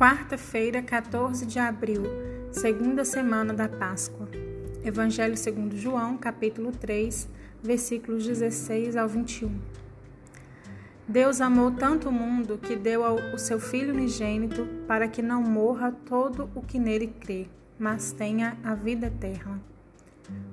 Quarta-feira, 0.00 0.80
14 0.80 1.44
de 1.44 1.58
abril, 1.58 2.04
segunda 2.50 3.04
semana 3.04 3.52
da 3.52 3.68
Páscoa. 3.68 4.26
Evangelho 4.82 5.36
segundo 5.36 5.76
João, 5.76 6.16
capítulo 6.16 6.72
3, 6.72 7.28
versículos 7.62 8.26
16 8.26 8.96
ao 8.96 9.06
21. 9.06 9.60
Deus 11.06 11.42
amou 11.42 11.70
tanto 11.70 12.08
o 12.08 12.12
mundo 12.12 12.56
que 12.56 12.76
deu 12.76 13.02
o 13.34 13.36
seu 13.36 13.60
Filho 13.60 13.92
unigênito 13.92 14.66
para 14.88 15.06
que 15.06 15.20
não 15.20 15.42
morra 15.42 15.94
todo 16.06 16.48
o 16.54 16.62
que 16.62 16.78
nele 16.78 17.08
crê, 17.20 17.46
mas 17.78 18.10
tenha 18.10 18.56
a 18.64 18.74
vida 18.74 19.08
eterna. 19.08 19.60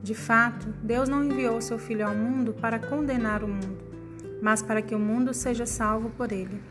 De 0.03 0.13
fato, 0.13 0.67
Deus 0.83 1.07
não 1.07 1.23
enviou 1.23 1.61
seu 1.61 1.79
Filho 1.79 2.05
ao 2.05 2.13
mundo 2.13 2.53
para 2.53 2.79
condenar 2.79 3.45
o 3.45 3.47
mundo, 3.47 3.77
mas 4.41 4.61
para 4.61 4.81
que 4.81 4.93
o 4.93 4.99
mundo 4.99 5.33
seja 5.33 5.65
salvo 5.65 6.09
por 6.09 6.33
ele. 6.33 6.61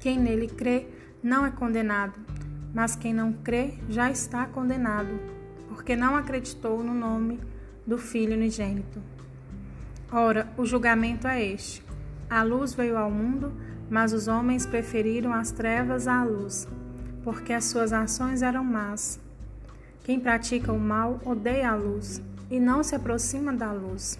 Quem 0.00 0.18
nele 0.18 0.48
crê 0.48 0.88
não 1.24 1.46
é 1.46 1.50
condenado, 1.50 2.20
mas 2.74 2.94
quem 2.94 3.14
não 3.14 3.32
crê 3.32 3.78
já 3.88 4.10
está 4.10 4.44
condenado, 4.44 5.18
porque 5.68 5.96
não 5.96 6.14
acreditou 6.14 6.84
no 6.84 6.92
nome 6.92 7.40
do 7.86 7.96
Filho 7.96 8.34
unigênito. 8.34 9.00
Ora, 10.12 10.46
o 10.58 10.66
julgamento 10.66 11.26
é 11.26 11.42
este: 11.42 11.82
a 12.28 12.42
luz 12.42 12.74
veio 12.74 12.98
ao 12.98 13.10
mundo, 13.10 13.54
mas 13.88 14.12
os 14.12 14.28
homens 14.28 14.66
preferiram 14.66 15.32
as 15.32 15.50
trevas 15.50 16.06
à 16.06 16.22
luz, 16.22 16.68
porque 17.22 17.54
as 17.54 17.64
suas 17.64 17.94
ações 17.94 18.42
eram 18.42 18.62
más. 18.62 19.18
Quem 20.04 20.20
pratica 20.20 20.74
o 20.74 20.78
mal 20.78 21.18
odeia 21.24 21.70
a 21.70 21.74
luz 21.74 22.20
e 22.50 22.60
não 22.60 22.82
se 22.82 22.94
aproxima 22.94 23.50
da 23.50 23.72
luz, 23.72 24.18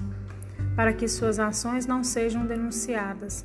para 0.74 0.94
que 0.94 1.06
suas 1.06 1.38
ações 1.38 1.86
não 1.86 2.02
sejam 2.02 2.46
denunciadas. 2.46 3.44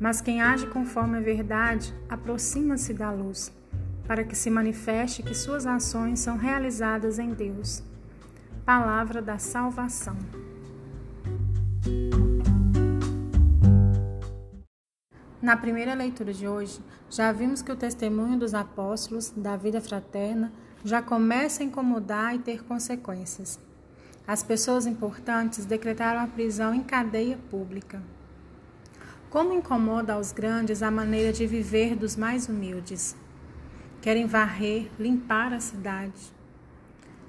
Mas 0.00 0.20
quem 0.20 0.40
age 0.40 0.66
conforme 0.66 1.18
a 1.18 1.20
verdade 1.20 1.94
aproxima-se 2.08 2.94
da 2.94 3.10
luz, 3.10 3.52
para 4.06 4.24
que 4.24 4.36
se 4.36 4.48
manifeste 4.48 5.22
que 5.22 5.34
suas 5.34 5.66
ações 5.66 6.20
são 6.20 6.36
realizadas 6.36 7.18
em 7.18 7.34
Deus. 7.34 7.82
Palavra 8.64 9.20
da 9.20 9.38
salvação. 9.38 10.16
Na 15.40 15.56
primeira 15.56 15.94
leitura 15.94 16.32
de 16.32 16.46
hoje, 16.46 16.80
já 17.08 17.32
vimos 17.32 17.62
que 17.62 17.72
o 17.72 17.76
testemunho 17.76 18.38
dos 18.38 18.54
apóstolos 18.54 19.30
da 19.36 19.56
vida 19.56 19.80
fraterna 19.80 20.52
já 20.84 21.00
começa 21.00 21.62
a 21.62 21.66
incomodar 21.66 22.34
e 22.34 22.38
ter 22.38 22.64
consequências. 22.64 23.58
As 24.26 24.42
pessoas 24.42 24.84
importantes 24.86 25.64
decretaram 25.64 26.20
a 26.20 26.26
prisão 26.26 26.74
em 26.74 26.82
cadeia 26.82 27.38
pública. 27.50 28.02
Como 29.30 29.52
incomoda 29.52 30.14
aos 30.14 30.32
grandes 30.32 30.82
a 30.82 30.90
maneira 30.90 31.34
de 31.34 31.46
viver 31.46 31.94
dos 31.94 32.16
mais 32.16 32.48
humildes. 32.48 33.14
Querem 34.00 34.24
varrer, 34.24 34.88
limpar 34.98 35.52
a 35.52 35.60
cidade. 35.60 36.32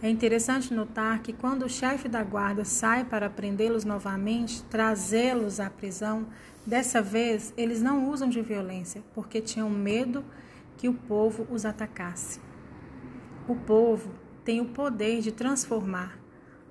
É 0.02 0.10
interessante 0.10 0.74
notar 0.74 1.22
que 1.22 1.34
quando 1.34 1.64
o 1.64 1.70
chefe 1.70 2.08
da 2.08 2.24
guarda 2.24 2.64
sai 2.64 3.04
para 3.04 3.30
prendê-los 3.30 3.84
novamente, 3.84 4.64
trazê-los 4.64 5.60
à 5.60 5.70
prisão, 5.70 6.28
dessa 6.66 7.02
vez 7.02 7.54
eles 7.58 7.82
não 7.82 8.10
usam 8.10 8.30
de 8.30 8.42
violência, 8.42 9.04
porque 9.14 9.42
tinham 9.42 9.70
medo 9.70 10.24
que 10.78 10.88
o 10.88 10.94
povo 10.94 11.46
os 11.52 11.66
atacasse. 11.66 12.40
O 13.46 13.58
povo 13.58 14.10
tem 14.46 14.62
o 14.62 14.70
poder 14.70 15.20
de 15.20 15.34
transformar, 15.34 16.18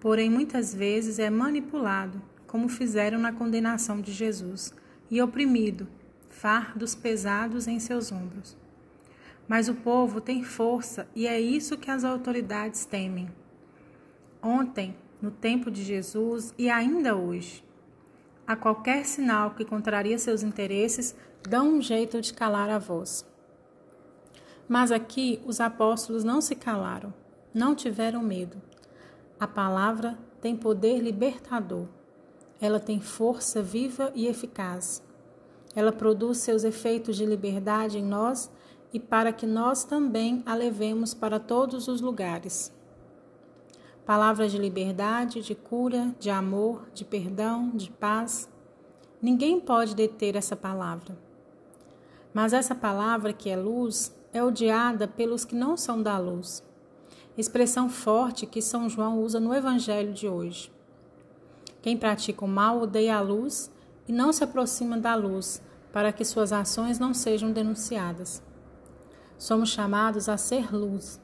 porém 0.01 0.31
muitas 0.31 0.75
vezes 0.75 1.19
é 1.19 1.29
manipulado, 1.29 2.23
como 2.47 2.67
fizeram 2.67 3.19
na 3.19 3.31
condenação 3.31 4.01
de 4.01 4.11
Jesus 4.11 4.73
e 5.11 5.21
oprimido, 5.23 5.87
fardos 6.29 6.95
pesados 6.95 7.67
em 7.67 7.79
seus 7.79 8.13
ombros. 8.13 8.57
Mas 9.47 9.69
o 9.69 9.75
povo 9.75 10.21
tem 10.21 10.43
força 10.43 11.09
e 11.15 11.27
é 11.27 11.41
isso 11.41 11.79
que 11.79 11.91
as 11.91 12.05
autoridades 12.05 12.85
temem. 12.85 13.31
Ontem, 14.43 14.95
no 15.21 15.31
tempo 15.31 15.71
de 15.71 15.83
Jesus 15.83 16.55
e 16.59 16.69
ainda 16.69 17.17
hoje, 17.17 17.65
a 18.47 18.57
qualquer 18.57 19.05
sinal 19.05 19.51
que 19.51 19.65
contraria 19.65 20.19
seus 20.19 20.43
interesses, 20.43 21.15
dão 21.43 21.69
um 21.75 21.83
jeito 21.83 22.21
de 22.21 22.33
calar 22.33 22.71
a 22.71 22.79
voz. 22.79 23.27
Mas 24.67 24.91
aqui 24.91 25.41
os 25.45 25.61
apóstolos 25.61 26.25
não 26.25 26.41
se 26.41 26.55
calaram, 26.55 27.13
não 27.53 27.75
tiveram 27.75 28.23
medo. 28.23 28.61
A 29.39 29.47
palavra 29.47 30.19
tem 30.41 30.57
poder 30.57 30.99
libertador. 30.99 31.87
Ela 32.61 32.81
tem 32.81 33.01
força 33.01 33.63
viva 33.63 34.11
e 34.15 34.27
eficaz. 34.27 35.03
Ela 35.79 35.93
produz 35.93 36.39
seus 36.39 36.65
efeitos 36.65 37.15
de 37.15 37.25
liberdade 37.25 37.99
em 37.99 38.05
nós 38.05 38.51
e 38.93 38.99
para 38.99 39.33
que 39.33 39.47
nós 39.47 39.85
também 39.85 40.43
a 40.45 40.53
levemos 40.53 41.15
para 41.15 41.39
todos 41.39 41.87
os 41.87 42.01
lugares. 42.01 42.75
Palavras 44.05 44.51
de 44.51 44.59
liberdade, 44.59 45.41
de 45.41 45.55
cura, 45.55 46.13
de 46.19 46.31
amor, 46.31 46.89
de 46.93 47.05
perdão, 47.05 47.71
de 47.71 47.93
paz. 47.93 48.49
Ninguém 49.23 49.61
pode 49.61 49.95
deter 49.95 50.35
essa 50.35 50.57
palavra. 50.57 51.17
Mas 52.35 52.53
essa 52.53 52.75
palavra, 52.75 53.33
que 53.33 53.49
é 53.49 53.57
luz, 53.57 54.13
é 54.33 54.43
odiada 54.43 55.07
pelos 55.07 55.45
que 55.45 55.55
não 55.55 55.77
são 55.77 56.03
da 56.03 56.19
luz. 56.19 56.61
Expressão 57.37 57.89
forte 57.89 58.47
que 58.47 58.61
São 58.61 58.89
João 58.89 59.21
usa 59.23 59.39
no 59.39 59.55
Evangelho 59.55 60.13
de 60.13 60.27
hoje. 60.27 60.73
Quem 61.81 61.97
pratica 61.97 62.45
o 62.45 62.49
mal 62.49 62.81
odeia 62.81 63.17
a 63.17 63.21
luz 63.21 63.71
e 64.09 64.13
não 64.13 64.33
se 64.33 64.43
aproxima 64.43 64.99
da 64.99 65.15
luz, 65.15 65.63
para 65.93 66.13
que 66.13 66.25
suas 66.25 66.53
ações 66.53 66.99
não 66.99 67.15
sejam 67.15 67.53
denunciadas. 67.53 68.43
Somos 69.37 69.71
chamados 69.71 70.29
a 70.29 70.37
ser 70.37 70.75
luz. 70.75 71.21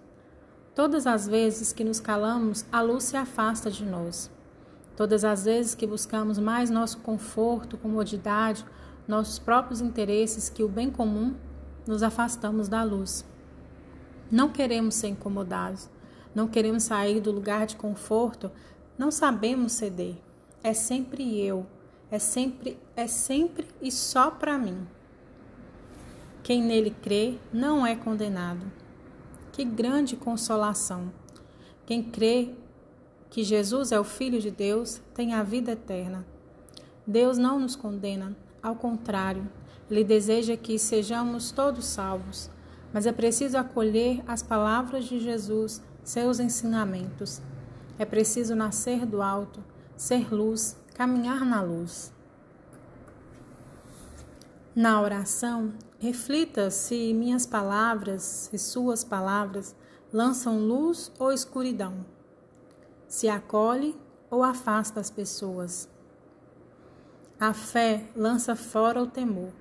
Todas 0.75 1.07
as 1.07 1.27
vezes 1.27 1.73
que 1.73 1.85
nos 1.85 2.01
calamos, 2.01 2.65
a 2.71 2.81
luz 2.81 3.05
se 3.05 3.17
afasta 3.17 3.71
de 3.71 3.85
nós. 3.85 4.31
Todas 4.97 5.25
as 5.25 5.45
vezes 5.45 5.75
que 5.75 5.87
buscamos 5.87 6.39
mais 6.39 6.71
nosso 6.71 6.99
conforto, 6.99 7.77
comodidade, 7.77 8.65
nossos 9.07 9.39
próprios 9.39 9.81
interesses 9.81 10.49
que 10.49 10.63
o 10.63 10.69
bem 10.69 10.91
comum, 10.91 11.35
nos 11.87 12.03
afastamos 12.03 12.69
da 12.69 12.83
luz. 12.83 13.25
Não 14.31 14.49
queremos 14.49 14.95
ser 14.95 15.09
incomodados, 15.09 15.89
não 16.35 16.49
queremos 16.49 16.85
sair 16.85 17.21
do 17.21 17.31
lugar 17.31 17.67
de 17.67 17.77
conforto, 17.77 18.51
não 18.97 19.11
sabemos 19.11 19.73
ceder. 19.73 20.17
É 20.63 20.73
sempre 20.73 21.41
eu, 21.41 21.67
é 22.11 22.19
sempre 22.19 22.79
é 22.97 23.07
sempre 23.07 23.67
e 23.83 23.91
só 23.91 24.31
para 24.31 24.57
mim. 24.57 24.87
Quem 26.43 26.63
nele 26.63 26.95
crê 27.03 27.39
não 27.53 27.87
é 27.87 27.97
condenado. 27.97 28.71
Que 29.53 29.65
grande 29.65 30.17
consolação! 30.17 31.13
Quem 31.87 32.03
crê 32.03 32.55
que 33.31 33.43
Jesus 33.43 33.91
é 33.91 33.99
o 33.99 34.05
Filho 34.05 34.41
de 34.41 34.51
Deus 34.51 35.03
tem 35.13 35.35
a 35.35 35.43
vida 35.43 35.73
eterna. 35.73 36.25
Deus 37.07 37.37
não 37.37 37.59
nos 37.59 37.75
condena, 37.75 38.37
ao 38.63 38.77
contrário, 38.77 39.51
Ele 39.91 40.05
deseja 40.05 40.57
que 40.57 40.79
sejamos 40.79 41.51
todos 41.51 41.85
salvos, 41.85 42.49
mas 42.93 43.07
é 43.07 43.13
preciso 43.13 43.59
acolher 43.59 44.23
as 44.27 44.43
palavras 44.43 45.05
de 45.05 45.19
Jesus, 45.19 45.83
seus 46.05 46.39
ensinamentos. 46.39 47.43
É 47.99 48.05
preciso 48.05 48.55
nascer 48.55 49.05
do 49.05 49.21
alto, 49.21 49.63
ser 49.97 50.33
luz, 50.33 50.77
caminhar 50.95 51.45
na 51.45 51.61
luz. 51.61 52.14
Na 54.77 55.01
oração, 55.01 55.73
reflita 56.01 56.69
se 56.69 57.15
minhas 57.15 57.47
palavras 57.47 58.51
e 58.53 58.59
suas 58.59 59.05
palavras 59.05 59.73
lançam 60.13 60.59
luz 60.59 61.13
ou 61.17 61.31
escuridão, 61.31 62.05
se 63.07 63.29
acolhe 63.29 63.95
ou 64.29 64.43
afasta 64.43 64.99
as 64.99 65.09
pessoas. 65.09 65.89
A 67.39 67.53
fé 67.53 68.09
lança 68.17 68.57
fora 68.57 69.01
o 69.01 69.07
temor. 69.07 69.53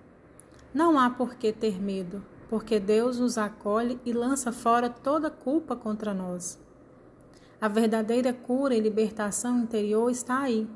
Não 0.74 0.98
há 0.98 1.12
por 1.12 1.36
que 1.36 1.54
ter 1.54 1.80
medo, 1.80 2.26
porque 2.50 2.80
Deus 2.80 3.20
nos 3.20 3.38
acolhe 3.38 4.00
e 4.04 4.12
lança 4.12 4.52
fora 4.52 4.90
toda 4.90 5.30
culpa 5.30 5.76
contra 5.76 6.12
nós. 6.12 6.60
A 7.62 7.68
verdadeira 7.68 8.34
cura 8.34 8.74
e 8.74 8.80
libertação 8.80 9.60
interior 9.60 10.10
está 10.10 10.40
aí 10.40 10.68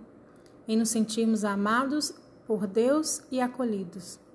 em 0.67 0.77
nos 0.77 0.89
sentirmos 0.89 1.43
amados 1.43 2.13
por 2.45 2.67
Deus 2.67 3.23
e 3.31 3.41
acolhidos. 3.41 4.26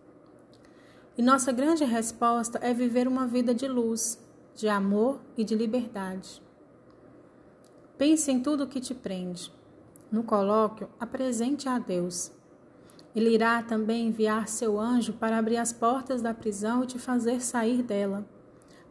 E 1.17 1.21
nossa 1.23 1.53
grande 1.53 1.85
resposta 1.85 2.59
é 2.63 2.73
viver 2.73 3.07
uma 3.07 3.27
vida 3.27 3.55
de 3.55 3.69
luz, 3.69 4.19
de 4.55 4.67
amor 4.67 5.21
e 5.37 5.45
de 5.45 5.55
liberdade. 5.55 6.43
Pense 7.99 8.31
em 8.31 8.41
tudo 8.41 8.65
o 8.65 8.67
que 8.67 8.81
te 8.81 8.95
prende. 8.95 9.53
No 10.11 10.23
colóquio, 10.23 10.89
apresente 10.99 11.69
a 11.69 11.79
Deus. 11.79 12.33
Ele 13.15 13.31
irá 13.31 13.63
também 13.63 14.07
enviar 14.07 14.49
seu 14.49 14.81
anjo 14.81 15.13
para 15.13 15.37
abrir 15.37 15.59
as 15.59 15.73
portas 15.73 16.23
da 16.23 16.33
prisão 16.33 16.83
e 16.83 16.87
te 16.87 16.99
fazer 16.99 17.43
sair 17.43 17.83
dela, 17.83 18.27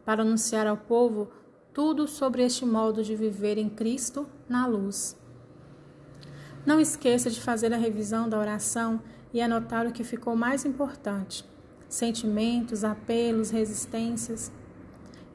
para 0.04 0.22
anunciar 0.22 0.66
ao 0.66 0.76
povo 0.76 1.28
tudo 1.74 2.06
sobre 2.06 2.44
este 2.44 2.64
modo 2.64 3.02
de 3.02 3.16
viver 3.16 3.58
em 3.58 3.68
Cristo 3.68 4.28
na 4.48 4.64
luz. 4.66 5.16
Não 6.64 6.78
esqueça 6.78 7.28
de 7.28 7.40
fazer 7.40 7.72
a 7.72 7.76
revisão 7.76 8.28
da 8.28 8.38
oração 8.38 9.02
e 9.34 9.40
anotar 9.40 9.86
o 9.88 9.92
que 9.92 10.04
ficou 10.04 10.36
mais 10.36 10.64
importante. 10.64 11.44
Sentimentos, 11.92 12.84
apelos, 12.84 13.50
resistências. 13.50 14.50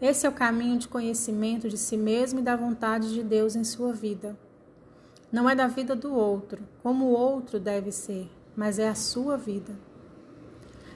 Esse 0.01 0.25
é 0.25 0.30
o 0.30 0.33
caminho 0.33 0.80
de 0.80 0.88
conhecimento 0.88 1.69
de 1.69 1.77
si 1.77 1.95
mesmo 1.95 2.39
e 2.39 2.44
da 2.44 2.56
vontade 2.56 3.13
de 3.13 3.21
Deus 3.21 3.56
em 3.56 3.63
sua 3.63 3.94
vida. 3.94 4.36
Não 5.31 5.48
é 5.48 5.54
da 5.54 5.68
vida 5.68 5.95
do 5.95 6.12
outro, 6.12 6.63
como 6.81 7.06
o 7.06 7.12
outro 7.12 7.59
deve 7.59 7.92
ser, 7.92 8.27
mas 8.56 8.80
é 8.80 8.89
a 8.89 8.95
sua 8.95 9.38
vida. 9.38 9.75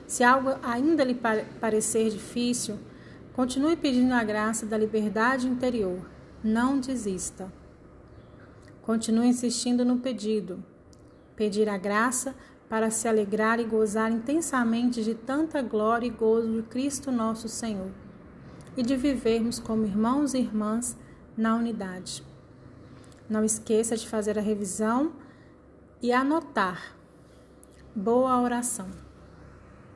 Se 0.07 0.23
algo 0.23 0.49
ainda 0.63 1.03
lhe 1.03 1.13
parecer 1.13 2.09
difícil, 2.09 2.79
continue 3.31 3.75
pedindo 3.75 4.13
a 4.13 4.23
graça 4.23 4.65
da 4.65 4.77
liberdade 4.77 5.47
interior. 5.47 6.09
Não 6.43 6.79
desista. 6.79 7.53
Continue 8.81 9.27
insistindo 9.27 9.85
no 9.85 9.99
pedido. 9.99 10.63
Pedir 11.35 11.69
a 11.69 11.77
graça 11.77 12.35
para 12.71 12.89
se 12.89 13.05
alegrar 13.05 13.59
e 13.59 13.65
gozar 13.65 14.09
intensamente 14.13 15.03
de 15.03 15.13
tanta 15.13 15.61
glória 15.61 16.07
e 16.07 16.09
gozo 16.09 16.49
de 16.53 16.61
Cristo 16.61 17.11
nosso 17.11 17.49
Senhor, 17.49 17.91
e 18.77 18.81
de 18.81 18.95
vivermos 18.95 19.59
como 19.59 19.85
irmãos 19.85 20.33
e 20.33 20.37
irmãs 20.37 20.97
na 21.35 21.53
unidade. 21.53 22.23
Não 23.29 23.43
esqueça 23.43 23.97
de 23.97 24.07
fazer 24.07 24.39
a 24.39 24.41
revisão 24.41 25.11
e 26.01 26.13
anotar. 26.13 26.95
Boa 27.93 28.39
oração. 28.39 28.87